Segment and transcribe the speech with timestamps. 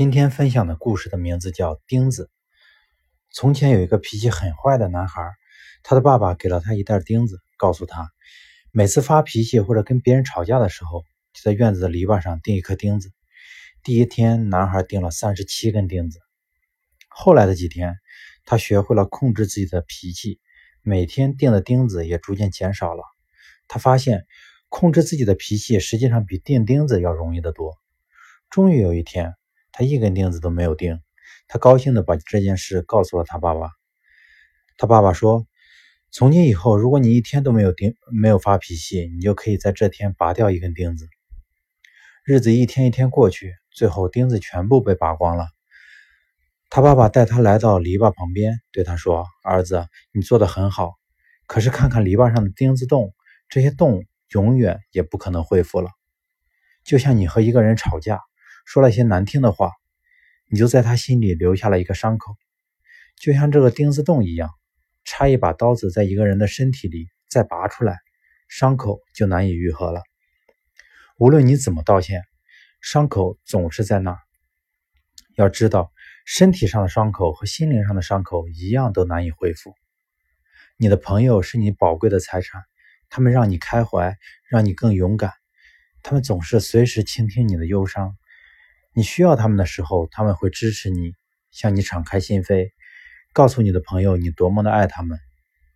[0.00, 2.30] 今天分享的故事的名字叫钉子。
[3.30, 5.30] 从前有一个脾气很坏的男孩，
[5.82, 8.10] 他的爸爸给了他一袋钉子，告诉他，
[8.72, 11.02] 每次发脾气或者跟别人吵架的时候，
[11.34, 13.10] 就在院子的篱笆上钉一颗钉子。
[13.82, 16.18] 第一天，男孩钉了三十七根钉子。
[17.10, 17.98] 后来的几天，
[18.46, 20.40] 他学会了控制自己的脾气，
[20.80, 23.02] 每天钉的钉子也逐渐减少了。
[23.68, 24.24] 他发现，
[24.70, 27.76] 控制自己的脾气实际上比钉钉子要容易得多。
[28.48, 29.34] 终于有一天，
[29.72, 31.00] 他一根钉子都没有钉，
[31.48, 33.70] 他高兴地把这件事告诉了他爸爸。
[34.76, 35.46] 他爸爸说
[36.10, 41.08] ：“从今以后，如果你一天都没有钉、没有发脾气，你就可以在这天拔掉一根钉子。”
[42.24, 45.48] 日子一天一天过去，最后钉子全部被拔光了。
[46.68, 50.94] 他爸爸带他来到篱笆旁边，对他说：“儿子，你做得很好，
[51.46, 53.12] 可是看看篱笆上的钉子洞，
[53.48, 55.90] 这些洞永远也不可能恢复了。
[56.84, 58.20] 就像你和一个人吵架。”
[58.70, 59.72] 说了些难听的话，
[60.46, 62.36] 你就在他心里留下了一个伤口，
[63.16, 64.48] 就像这个钉子洞一样，
[65.02, 67.98] 插一把刀子在一个人的身体里，再拔出来，
[68.46, 70.04] 伤口就难以愈合了。
[71.16, 72.22] 无论你怎么道歉，
[72.80, 74.18] 伤口总是在那儿。
[75.34, 75.90] 要知道，
[76.24, 79.74] 身体上的伤口和心灵上的伤口一样，都难以恢复。
[80.76, 82.62] 你的朋友是你宝贵的财产，
[83.08, 84.16] 他们让你开怀，
[84.48, 85.32] 让你更勇敢，
[86.04, 88.16] 他们总是随时倾听你的忧伤。
[88.92, 91.14] 你需要他们的时候，他们会支持你，
[91.52, 92.70] 向你敞开心扉，
[93.32, 95.16] 告诉你的朋友你多么的爱他们，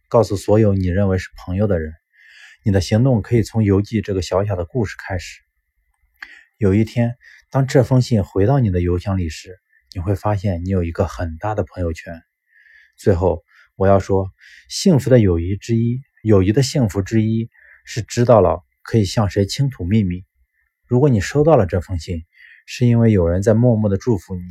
[0.09, 1.93] 告诉所有你认为是朋友的人。
[2.65, 5.41] 你的行动可以从邮寄这个小小的故事开始。
[6.57, 7.15] 有一天，
[7.51, 9.59] 当这封信回到你的邮箱里时，
[9.95, 12.21] 你会发现你有一个很大的朋友圈。
[12.97, 13.45] 最后，
[13.77, 14.33] 我要说，
[14.69, 17.49] 幸福的友谊之一，友谊的幸福之一
[17.85, 20.25] 是知道了可以向谁倾吐秘密。
[20.87, 22.25] 如果你收到了这封信，
[22.67, 24.43] 是因为有人在默默的祝福你，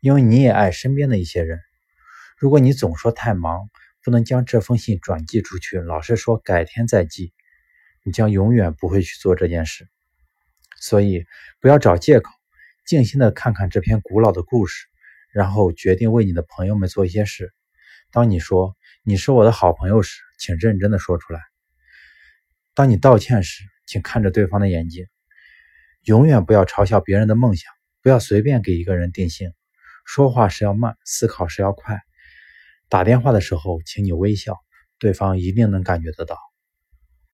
[0.00, 1.60] 因为你也爱身边的一些人。
[2.36, 3.68] 如果你总说太忙，
[4.02, 7.32] 不能将这封信转寄出去，老是说改天再寄，
[8.02, 9.88] 你将永远不会去做这件事。
[10.80, 11.24] 所以
[11.60, 12.30] 不要找借口，
[12.84, 14.86] 静心的看看这篇古老的故事，
[15.32, 17.54] 然后决定为你的朋友们做一些事。
[18.10, 21.40] 当你说你是我的好朋友时，请认真的说出来。
[22.74, 25.06] 当你道歉时，请看着对方的眼睛。
[26.04, 27.72] 永远不要嘲笑别人的梦想，
[28.02, 29.52] 不要随便给一个人定性。
[30.04, 31.98] 说话时要慢，思考时要快。
[32.90, 34.58] 打电话的时候，请你微笑，
[34.98, 36.36] 对方一定能感觉得到。